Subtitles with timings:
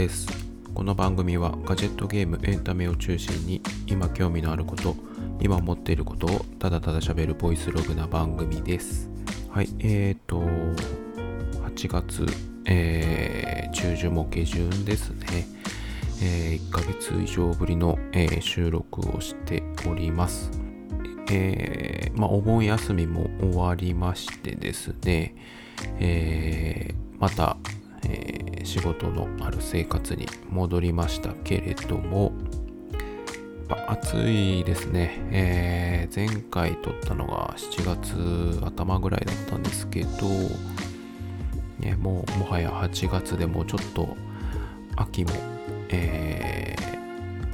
[0.00, 0.26] です。
[0.72, 4.96] この番組はガジェットゲームエンタメを中心に今興味のあること
[5.42, 9.10] 今思っていることをただただ喋るボイスログな番組です。
[9.50, 12.24] はいえーと8月、
[12.64, 15.46] えー、中旬も下旬ですね、
[16.22, 20.50] えー、1ヶ月以上ぶりの、えー、収録をしております。
[21.30, 25.34] えー、まあ、お盆休みも終わりましてですね、
[25.98, 27.58] えー、また、
[28.10, 32.32] えー、仕事のある生活に戻りましたけれども、
[33.86, 40.08] 暑いですね、えー、前回撮ったのが7月頭ぐらいだったんですけど、
[41.78, 44.16] ね、もうもはや8月でもうちょっと
[44.96, 45.30] 秋も、
[45.90, 46.74] え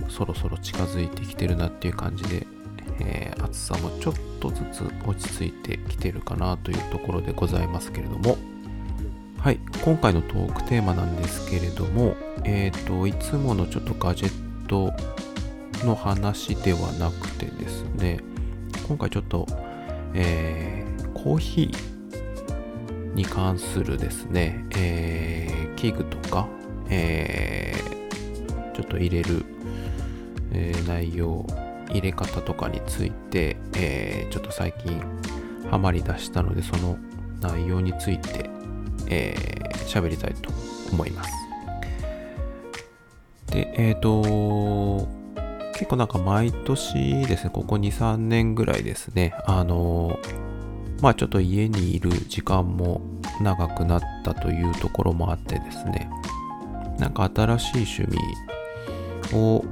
[0.00, 2.46] ー、そろそろ近づいてきてるなっていう感じで、
[3.00, 8.38] えー、暑さもちょっとずつ落ち着いてきてるかなというところでございますけれども
[9.46, 14.92] はい、今回のトークテーマなんですけれども、えっ、ー、と、いつものちょっとガジェット
[15.86, 18.18] の話ではなくてですね、
[18.88, 19.46] 今回ちょっと、
[20.14, 26.48] えー、コーヒーに関するですね、えー、器具とか、
[26.90, 29.44] えー、ちょっと入れる、
[30.50, 31.46] えー、内容、
[31.90, 35.00] 入れ方とかについて、えー、ちょっと最近
[35.70, 36.98] ハマりだしたので、その
[37.40, 38.55] 内容について
[39.08, 40.50] えー、りたいと
[40.92, 41.30] 思います。
[43.48, 45.08] で、えっ、ー、と、
[45.72, 50.18] 結構なんか毎年ですね、ここ2、3年ぐらいですね、あの、
[51.00, 53.02] まあちょっと家にいる時間も
[53.40, 56.10] 長くなったというところもあってですね、
[56.98, 58.18] なんか新しい趣
[59.30, 59.64] 味を、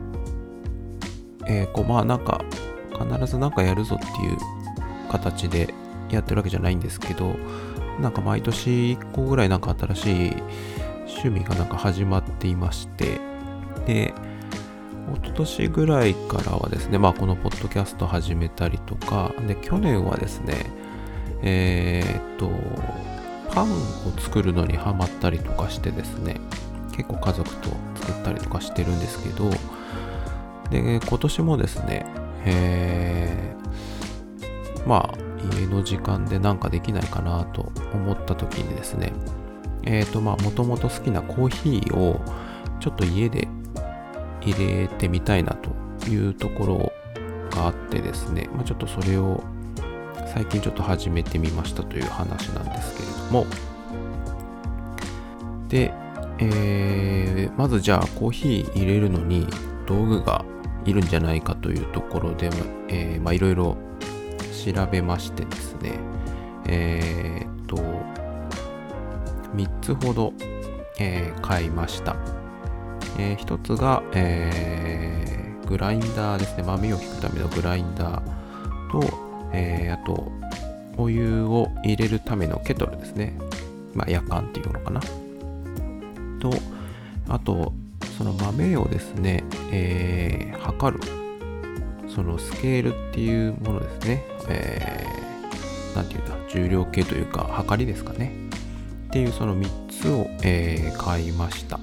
[1.46, 2.44] えー、こうまあなんか
[2.92, 4.38] 必ずなんかやるぞっていう
[5.10, 5.72] 形で
[6.10, 7.34] やってるわけじゃないんですけど、
[8.00, 10.36] なんか毎年1個ぐらいなんか新しい
[11.06, 13.20] 趣味がなんか始まっていまして、
[13.86, 14.14] で、
[15.12, 20.66] 一昨年ぐらいからはですね、まあこのポッドキャスト始めたりとか、で、去年はですね、
[21.42, 22.50] えー、っと、
[23.54, 23.74] パンを
[24.18, 26.40] 作るのにハマったりとかしてですね、
[26.96, 29.50] 結構家族と作ったりとかしてるんですけど、
[30.70, 32.06] で、今年もですね、
[32.44, 35.23] えー、まあ、
[35.66, 39.12] の時間でなんかできないかなと思った時にですね、
[39.84, 42.20] えっ、ー、とまあもともと好きなコーヒーを
[42.80, 43.48] ちょっと家で
[44.40, 46.92] 入れてみたいなというところ
[47.50, 49.42] があってですね、まあ、ちょっとそれを
[50.34, 53.46] 最近ちょっと始めてみましたという話なんですけれども。
[55.68, 55.92] で、
[56.38, 59.46] えー、まずじゃあコーヒー入れるのに
[59.86, 60.44] 道具が
[60.84, 62.50] いるんじゃないかというところで、
[62.88, 63.76] えー、まあいろいろ
[64.72, 65.98] 調べましてですね、
[66.66, 67.76] えー、っと、
[69.54, 70.32] 3つほど、
[70.98, 72.16] えー、買いました。
[73.18, 76.62] えー、1つが、えー、グラインダーですね。
[76.62, 79.02] 豆をひくためのグラインダーと、
[79.52, 80.32] えー、あと、
[80.96, 83.36] お湯を入れるためのケトルですね。
[83.92, 85.00] まあ、夜間っていうのかな。
[86.40, 86.50] と、
[87.28, 87.72] あと、
[88.16, 91.23] その豆をですね、えー、測る
[92.14, 94.24] そのスケールっていうものですね。
[94.48, 98.32] えー、なんていうんだ、重量計というか、測りですかね。
[99.08, 101.78] っていうその3つを、えー、買いました。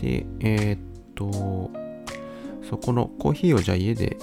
[0.00, 0.78] で、えー、っ
[1.14, 1.70] と、
[2.68, 4.16] そこのコーヒーをじゃあ家で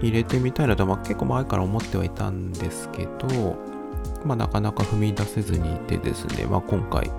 [0.00, 3.56] 入れてみたいなと、まあ、結構前から思ってはいたんですけど、
[4.24, 7.10] まあ、なかなか踏み出せずにいてですね、まあ、今回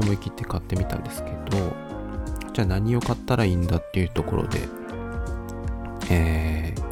[0.00, 1.72] 思い切って買ってみたんですけど、
[2.52, 4.60] じゃあ何を買ったらいいんだっていうところで、
[6.10, 6.83] えー、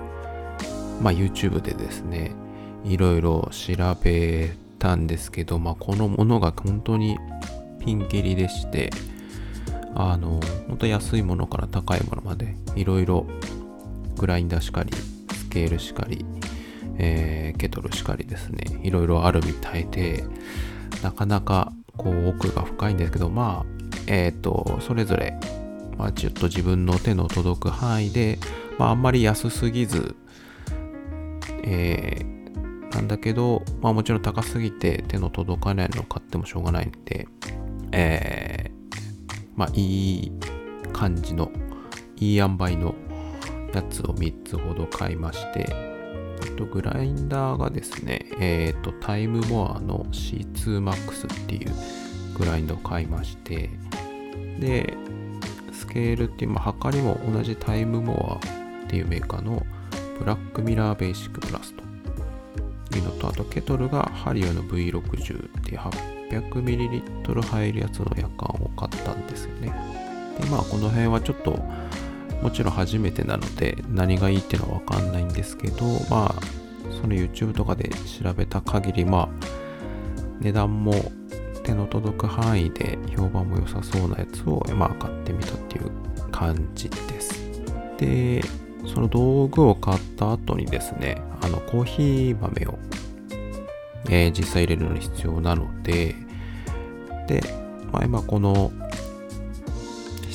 [1.00, 2.32] まあ、YouTube でですね、
[2.84, 7.19] いろいろ調べたんですけど、まあ、このものが本当に
[7.84, 8.91] ピンキリでして、
[9.94, 13.26] あの、本当安いものから高いものまで、いろいろ
[14.16, 16.25] グラインダーしかり、スケールしかり、
[16.98, 20.25] えー、ケトルしかりですね、いろいろあるみたいで、
[21.02, 25.38] なかなかこう奥が深いんですけど、まあ、えっ、ー、と、それぞれ、
[25.99, 28.38] まあ、ちょっと自分の手の届く範囲で、
[28.78, 30.16] まあ、あんまり安すぎず、
[31.64, 37.26] えー、なんだけど、まあもちろん高すぎて手の届かないのを買ってもしょうがないんで、
[37.93, 40.32] えー、まあいい
[40.93, 41.50] 感じの、
[42.17, 42.94] いい塩梅の
[43.75, 45.67] やつを3つほど買いまして、
[46.44, 51.73] えっとグラインダーがですね、えっ、と、タイムモアの C2MAX っていう
[52.38, 53.70] グラインダーを買いまして、
[54.59, 54.94] で、
[55.73, 59.64] スケールっていう、まあ、測りも同じタイムモアっていうメーカーの
[60.19, 69.73] ブラックミラーベーシックプラスというのと、あとケトルがハリオの V60 って 800ml 入るやつの夜間を買ったんですよね。
[70.41, 71.59] でまあこの辺はちょっと
[72.43, 76.43] もちろん初めてなので何がいいっていうのはわかんないんですけどまあ
[77.00, 79.29] その YouTube とかで調べた限りまあ
[80.41, 80.93] 値段も
[81.62, 85.91] 手の届く範囲で評判も良さそうなやつをまあ買ってみたっていう
[86.32, 87.62] 感じです
[87.99, 88.43] で
[88.87, 92.79] その道具を買った後にですねあのコーヒー豆を、
[94.08, 96.14] えー、実際入れるのに必要なので
[97.29, 97.40] で、
[97.93, 98.70] まあ、今この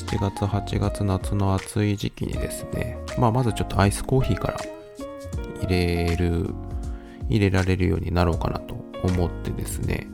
[0.08, 4.58] 7月8月夏の暑い時期にですね、まあ、まずちょっとアイスコーヒーから
[5.60, 6.50] 入れる
[7.28, 10.08] 入れられるようになろうかなと思ってですね、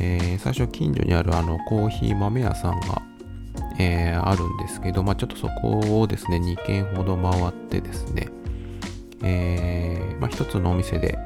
[0.00, 3.02] えー、最初近所にあるあのコーヒー豆屋さんが、
[3.78, 8.28] えー、あるんですけど、まあ、ちょっとそこをですね2軒ほど回ってですね、
[9.22, 11.18] えーまあ、1つのお店で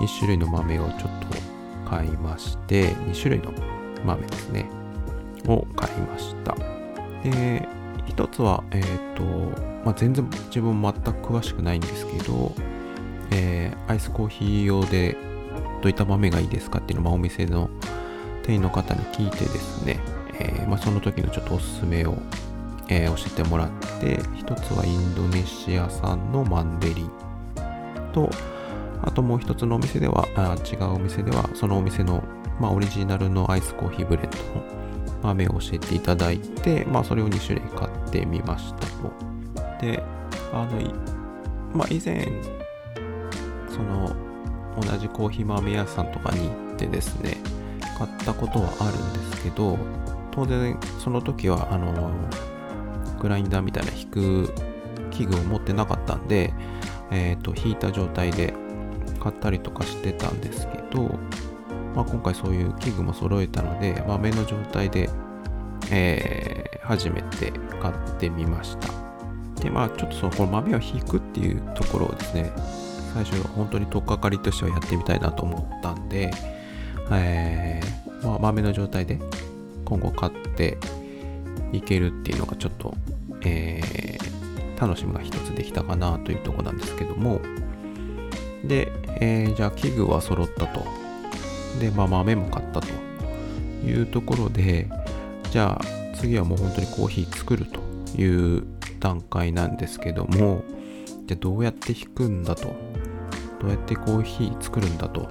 [0.00, 3.52] 1種類の豆をちょっと買いまして2種類の
[4.04, 4.68] 豆ですね
[5.46, 6.56] を買いました。
[7.22, 7.68] で、
[8.06, 9.22] 一つは、えっ、ー、と、
[9.84, 12.52] まあ、全然自分全く詳しくないんですけど、
[13.30, 15.16] え、アイスコーヒー用で
[15.80, 17.70] どういった豆がいいですかっていうのを、ま、お店の
[18.42, 19.98] 店員の方に聞いてですね、
[20.34, 22.16] えー、まあ、その時のちょっとおすすめを、
[22.88, 23.70] え教えてもらっ
[24.00, 27.10] て、一つはインドネシア産のマンデリン
[28.12, 28.30] と、
[29.02, 32.22] あともう一つのお店では、あ違うお店では、そのお店の、
[32.60, 34.82] まあ、オリジナルのアイスコーヒーブレンドの
[35.22, 39.12] 豆を教えていただいて、まあ、それを2種類買ってみましたと。
[39.80, 40.02] で、
[40.52, 40.92] あの、
[41.74, 42.28] まあ、以前、
[43.68, 44.14] その、
[44.80, 47.36] 同じコーヒー豆屋さんとかに行ってですね、
[47.98, 49.78] 買ったことはあるんですけど、
[50.32, 52.10] 当然、その時は、あの、
[53.20, 54.52] グラインダーみたいな引く
[55.10, 56.52] 器具を持ってなかったんで、
[57.10, 58.54] え、ー、と、引いた状態で
[59.20, 61.18] 買ったりとかしてたんですけど、
[61.94, 65.10] まあ、今回そういう器具も揃えたので、豆の状態で、
[65.90, 68.88] えー、初めて買ってみました。
[69.62, 72.52] で、まあちょっとそのこの豆を引くっていうところをですね、
[73.14, 76.32] 最初本当に取っかかりとしてはやってみたいなと思ったんで、
[77.10, 79.18] えー、まあ、豆の状態で
[79.92, 80.78] 今後買って
[81.72, 82.94] いけるっていうのがちょっと、
[83.42, 87.42] えー、楽しみが一つできたかなというとこなんですけども、
[88.64, 88.90] で、
[89.20, 90.82] えー、じゃあ器具は揃ったと。
[91.78, 92.88] で、まあ、豆も買ったと
[93.84, 94.88] いうところで、
[95.50, 97.80] じゃあ次はもう本当にコーヒー作ると
[98.18, 98.64] いう
[98.98, 100.62] 段階なんですけども、
[101.26, 102.74] じゃあどうやって引くんだと、
[103.60, 105.28] どうやってコーヒー作るんだと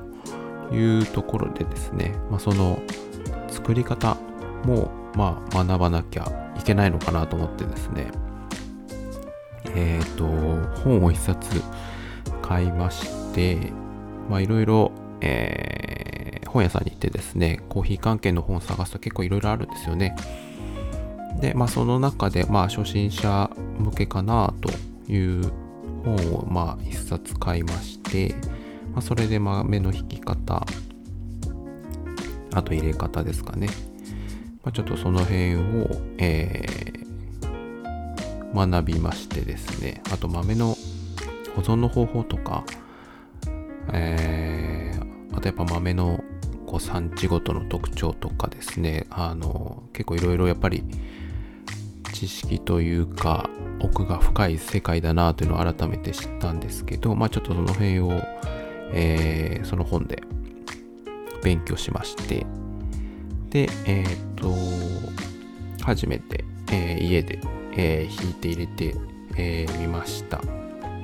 [0.72, 2.80] いうところでですね、まあ、その
[3.50, 4.18] 作り方
[4.64, 8.12] もまあ学ばなきゃいけないのかなと思ってですね、
[9.76, 10.26] えっ、ー、と、
[10.82, 11.62] 本を一冊
[12.42, 13.58] 買いまして、
[14.30, 14.92] まあいろいろ、
[15.22, 16.12] えー
[16.52, 20.16] 本屋さんに行ってですね、コーヒー関係の本を探すと結構いろいろあるんですよね。
[21.40, 23.50] で、まあその中で、まあ初心者
[23.80, 24.70] 向けかなと
[25.12, 25.50] いう
[26.04, 28.36] 本をまあ一冊買いまして、
[28.94, 30.66] まあ、それで豆の引き方、
[32.54, 33.70] あと入れ方ですかね。
[34.64, 35.88] まあ、ちょっとその辺を、
[36.18, 40.78] えー、学びましてですね、あと豆の
[41.56, 42.64] 保存の方法とか、
[43.94, 46.24] えー、あとやっぱ豆の
[46.68, 49.08] こう産地ごとの特徴とかですね。
[49.10, 50.84] あの結構いろいろやっぱり
[52.14, 53.50] 知識というか
[53.80, 58.12] 奥が深い世界だなというのを改めて知ったんですけどまあちょっとその辺を、
[58.94, 60.22] えー、その本で
[61.44, 62.46] 勉強しまして。
[63.52, 64.54] でえっ、と
[65.84, 67.40] 初めて、えー、家で、
[67.74, 69.02] えー、引いて入れてみ、
[69.38, 70.42] えー、ました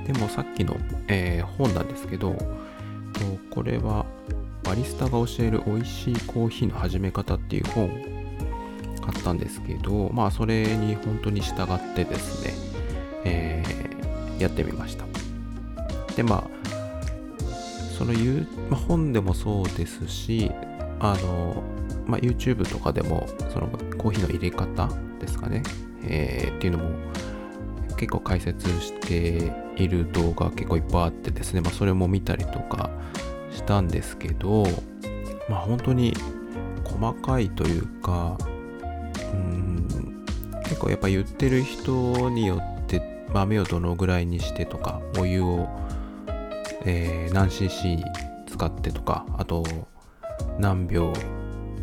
[0.06, 0.76] でもさっきの、
[1.08, 2.36] え本なんですけど
[3.50, 4.06] これは
[4.64, 7.88] バリスタが教える美味しいコーヒーの始め方っていう本を
[9.00, 12.54] 買ったんですけど、まあそれに本当に従ってですね、
[13.24, 15.06] えー、やってみました。
[16.14, 16.50] で、まあ、
[17.96, 18.12] その、
[18.68, 20.52] まあ、本でもそうですし、
[21.00, 21.62] あの、
[22.06, 24.88] まあ、YouTube とかでも、そのコーヒーの入れ方
[25.20, 25.62] ですかね、
[26.02, 26.90] えー、っていうのも
[27.96, 32.90] 結構解説している動画結構いっぱいあってですね、まあ、それも見たりとか
[33.50, 34.64] したんですけど、
[35.48, 36.14] まあ本当に
[36.84, 38.38] 細かいというか、
[39.32, 40.24] うん、
[40.64, 43.02] 結構やっぱ言ってる人によって
[43.32, 45.68] 豆をどのぐらいにしてとか、お湯を、
[46.84, 47.98] えー、何 cc
[48.46, 49.64] 使ってとか、あと
[50.58, 51.12] 何秒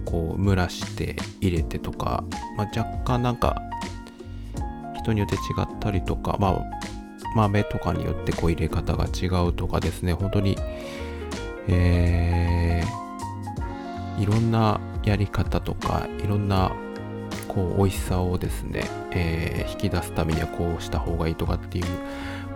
[0.06, 2.24] こう蒸らして入れてとか、
[2.58, 3.62] まあ、若干なんか
[4.96, 6.62] 人によって違ったりとか、まあ
[7.36, 10.56] 豆とかによってこう入れ方が違うとかですね、本当に
[11.68, 16.72] えー、いろんなやり方とかいろんな
[17.48, 21.86] こう美味しさをですね、えー、引き出すためにはこうした方がいいとかっていう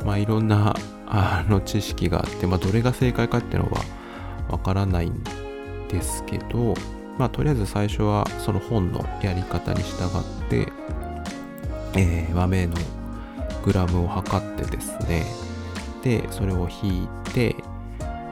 [0.06, 0.76] まあいろんな
[1.08, 3.82] あの知識があって、まあ、どれが正解かっていうのは
[4.50, 5.24] わからないん
[5.90, 6.74] ですけど
[7.18, 10.72] まあとりあえず最初はその本のやり方に従って、
[11.96, 12.76] えー、豆の
[13.66, 15.26] グラムを測ってですね。
[16.04, 17.56] でそれを引いて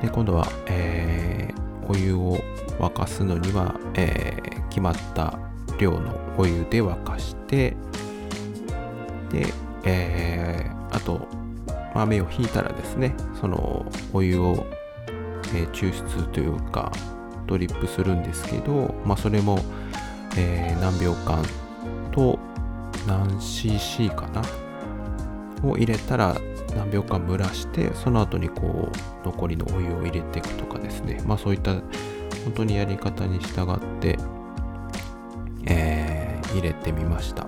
[0.02, 2.38] で今度は、えー、お湯を
[2.80, 5.38] 沸かすのには、えー、決まった
[5.78, 7.76] 量のお湯で沸かして
[9.32, 9.48] で、
[9.84, 11.28] えー、あと
[11.94, 14.66] 豆を引いたらですねそのお湯を、
[15.54, 16.92] え、抽出というか
[17.48, 19.60] ドリップするんですけど、まあ、それも、
[20.38, 21.44] えー、何秒間
[22.12, 22.38] と
[23.08, 24.42] 何 cc かな？
[25.64, 26.36] を入れたら
[26.76, 28.90] 何秒間蒸らしてその後にこ
[29.24, 31.20] う残りのお湯を入れていくとかですね。
[31.26, 31.84] まあそういった本
[32.56, 34.20] 当にやり方に従って、
[35.66, 37.48] えー、入れてみました。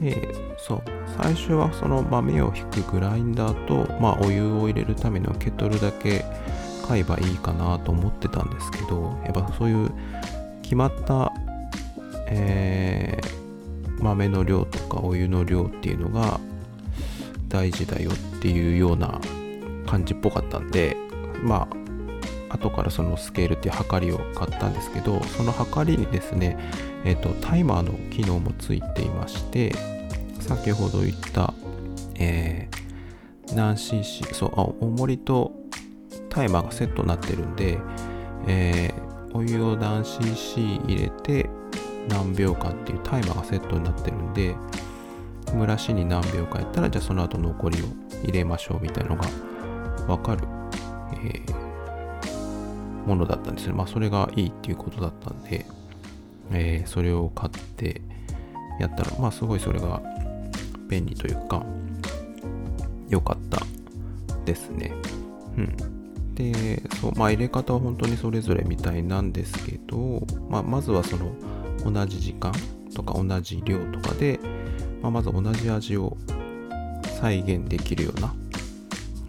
[0.00, 0.82] でそう
[1.22, 6.24] 最初はその豆をひくグラインダーと、まあ、お湯を入れるためのケトルだけ
[6.88, 9.90] 買えばいいかなと思ってたんですけどやっぱそういう
[10.62, 11.32] 決まった、
[12.28, 16.40] えー、豆の量とかお湯の量っていうのが
[17.48, 19.20] 大事だよっていうような
[19.86, 20.96] 感じっぽかったんで
[21.42, 21.68] ま
[22.50, 26.56] あ後からそのスケールっていう測りを買ったんですけどその測りにですね
[27.04, 29.72] えっ、ー、とタイマーの機能もついていまして
[30.40, 31.52] 先ほど言った、
[32.14, 35.52] えー、何 cc そうあ重りと
[36.36, 37.78] タイマーがセットになってるんで、
[38.46, 41.48] えー、お湯を何 cc 入れて
[42.10, 44.54] 何秒間っていうタイマーがセットになってるんで
[45.54, 47.86] 蒸らしに何秒かやったらじゃあその後残りを
[48.22, 49.26] 入れましょうみたいなのが
[50.06, 50.46] 分かる、
[51.24, 55.64] えー、ものだったんですねまあそれがいいっていうことだったんで、
[56.52, 58.02] えー、それを買って
[58.78, 60.02] やったらまあすごいそれが
[60.86, 61.64] 便利というか
[63.08, 63.62] 良かった
[64.44, 64.92] ですね。
[65.56, 65.95] うん。
[66.36, 71.32] でそうまあ入れ方は本当にそれぞれみたいなんですけど、まあ、まずはその
[71.84, 72.52] 同じ時間
[72.94, 74.38] とか同じ量とかで
[75.06, 76.16] まあ、まず同じ味を
[77.20, 78.34] 再現できるような、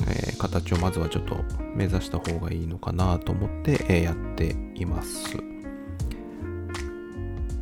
[0.07, 1.37] えー、形をまずはちょっと
[1.75, 5.37] 目指した方がいいのかなと思って、えー、やっています。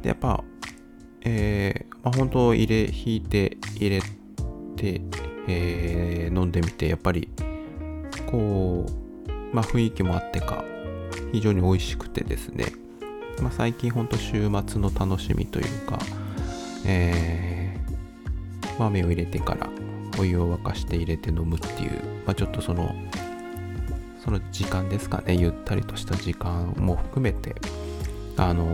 [0.02, 0.44] で、やっぱ、
[1.22, 4.02] えー、まあ、本当入れ、引いて入れ
[4.78, 5.02] て、
[5.48, 7.30] えー、飲んでみて、やっぱり、
[8.28, 9.05] こう、
[9.56, 10.64] まあ、雰囲気もあってか、
[11.32, 12.66] 非常に美味しくてですね、
[13.42, 15.98] まあ、最近ほんと週末の楽しみというか、
[16.86, 17.46] えー
[18.78, 19.70] 豆を入れてから
[20.20, 21.92] お湯を沸かして入れて飲むっていう、
[22.26, 22.96] まあ、ちょっとその
[24.24, 25.36] その時間ですかね。
[25.36, 27.56] ゆったりとした時間も含めて
[28.38, 28.66] あの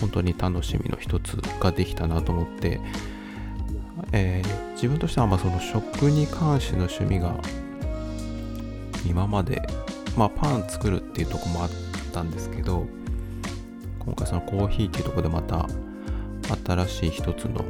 [0.00, 2.80] 本当に楽しみの一つができたなと思って、
[4.12, 7.36] えー、自分としてはまあその食に関しての趣味が
[9.08, 9.62] 今まで、
[10.16, 11.70] まあ、パン作るっていうとこもあっ
[12.12, 12.86] たんですけど
[13.98, 15.68] 今回そのコーヒーっていうとこでまた
[16.64, 17.64] 新しい一つの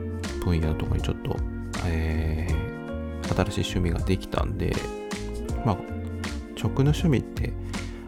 [0.44, 1.36] 分野のとこにちょっと
[1.84, 4.74] えー、新しい趣味ができたんで、
[5.64, 5.78] まあ、
[6.56, 7.52] 食の趣味って、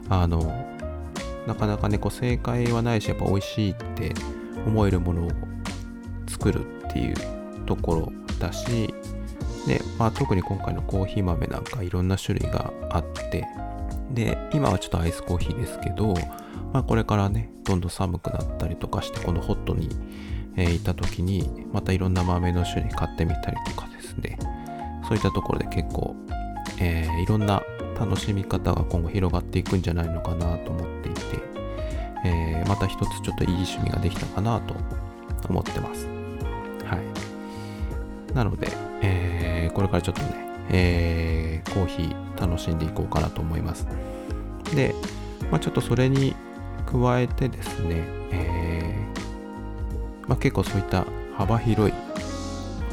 [0.08, 0.40] あの、
[1.46, 4.14] なかなかね、こう正解はないし、やっぱ美味しいって
[4.66, 5.30] 思えるものを
[6.26, 7.14] 作るっていう
[7.66, 8.94] ところだし、
[9.66, 13.46] で、まあ、特に今回のコーヒー豆なんかいろんな種類があって、
[14.10, 16.14] で、今はちょっとアイスコーヒーですけど、
[16.72, 19.88] まあ、これからね、どんどん寒くなったりとかして、このホットに
[20.58, 24.36] えー、行った時にまたいろんな豆の種類買ってみたりとかですね。
[25.06, 26.16] そういったところで結構、
[26.80, 27.62] えー、いろんな
[27.98, 31.20] 楽しみ方が今後広がっていくんじゃないのかなと思っていて、
[32.24, 34.74] えー、また一つちょっといい趣味ができたかなと
[35.48, 36.08] 思ってます。
[36.84, 38.34] はい。
[38.34, 38.68] なので、
[39.00, 40.28] えー、これからちょっとね、
[40.70, 43.86] えー、コーヒー楽しんでいこうかなと思います。
[44.74, 44.94] で、
[45.50, 46.34] まあ、ちょっとそれに
[46.86, 51.04] 加えてですね、えーまあ、結構そういった
[51.36, 51.94] 幅広い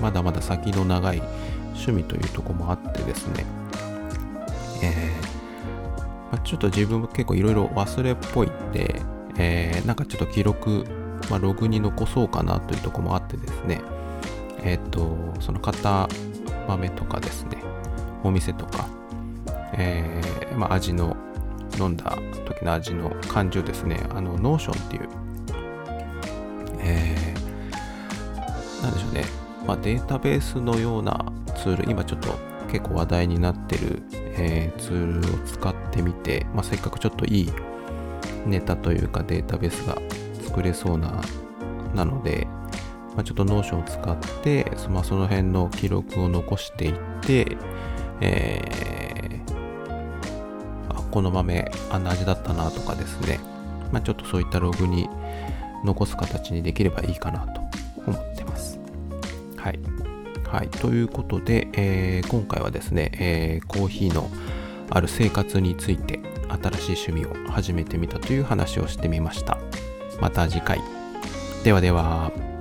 [0.01, 1.21] まだまだ先の長い
[1.73, 3.45] 趣味というとこもあってですね、
[4.83, 9.01] えーまあ、ちょっと自分も結構いろいろ忘れっぽいんで、
[9.37, 10.85] えー、なんかちょっと記録、
[11.29, 13.81] まあ、ログに残そうかなというとこもあってですね
[14.63, 16.09] えっ、とその買った
[16.67, 17.57] 豆とかですね
[18.23, 18.87] お店とか、
[19.77, 21.15] えーまあ、味の
[21.79, 25.09] 飲んだ時の味の感じをですねあのノーションっていう
[26.85, 29.25] えー、なんでしょうね、
[29.65, 31.25] まあ、データベースのような
[31.57, 32.37] ツール、今ちょっと
[32.71, 37.51] 結構話題になってる、えー、ツールを使ってみて、まあ、せっかくちょっといい
[38.45, 39.97] ネタというかデータベースが
[40.43, 41.21] 作れそうな、
[41.95, 42.47] なので、
[43.15, 47.57] まあ、ちょっと Notion を使ってそ,、まあ、その辺の記録を残していって、
[48.21, 49.04] えー、
[51.15, 53.39] この豆あんな味だったなとかですね、
[53.93, 55.07] まあ、ちょっとそういったログに
[55.85, 57.61] 残す形にできればいいかなと
[58.05, 58.77] 思ってます。
[59.55, 59.79] はい。
[60.45, 60.67] はい。
[60.67, 64.29] ということで、えー、今回はですね、えー、コーヒーの
[64.89, 66.19] ある生活について
[66.81, 69.57] 新しい趣味を始めてみたという話をしてみました。
[70.19, 70.81] また次回。
[71.63, 72.54] ではでは。